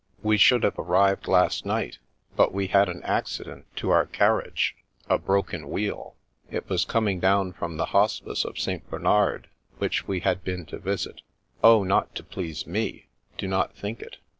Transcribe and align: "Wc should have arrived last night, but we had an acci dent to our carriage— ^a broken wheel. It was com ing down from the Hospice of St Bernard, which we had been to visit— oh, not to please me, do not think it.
"Wc 0.25 0.39
should 0.39 0.63
have 0.63 0.79
arrived 0.79 1.27
last 1.27 1.63
night, 1.63 1.99
but 2.35 2.51
we 2.51 2.65
had 2.69 2.89
an 2.89 3.03
acci 3.03 3.45
dent 3.45 3.65
to 3.75 3.91
our 3.91 4.07
carriage— 4.07 4.75
^a 5.11 5.23
broken 5.23 5.69
wheel. 5.69 6.15
It 6.49 6.67
was 6.67 6.85
com 6.85 7.07
ing 7.07 7.19
down 7.19 7.53
from 7.53 7.77
the 7.77 7.85
Hospice 7.93 8.43
of 8.43 8.57
St 8.57 8.89
Bernard, 8.89 9.47
which 9.77 10.07
we 10.07 10.21
had 10.21 10.43
been 10.43 10.65
to 10.65 10.79
visit— 10.79 11.21
oh, 11.63 11.83
not 11.83 12.15
to 12.15 12.23
please 12.23 12.65
me, 12.65 13.09
do 13.37 13.47
not 13.47 13.75
think 13.75 14.01
it. 14.01 14.17